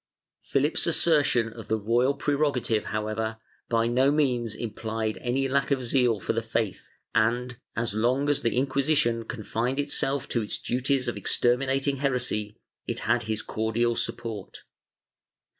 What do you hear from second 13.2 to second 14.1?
his cordial